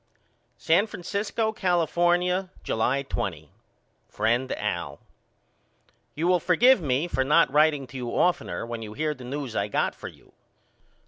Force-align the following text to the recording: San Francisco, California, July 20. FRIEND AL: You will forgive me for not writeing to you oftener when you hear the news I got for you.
San 0.57 0.87
Francisco, 0.87 1.51
California, 1.51 2.49
July 2.63 3.03
20. 3.03 3.51
FRIEND 4.09 4.51
AL: 4.53 4.99
You 6.15 6.25
will 6.25 6.39
forgive 6.39 6.81
me 6.81 7.07
for 7.07 7.23
not 7.23 7.53
writeing 7.53 7.85
to 7.85 7.97
you 7.97 8.07
oftener 8.09 8.65
when 8.65 8.81
you 8.81 8.93
hear 8.93 9.13
the 9.13 9.23
news 9.23 9.55
I 9.55 9.67
got 9.67 9.93
for 9.93 10.07
you. 10.07 10.33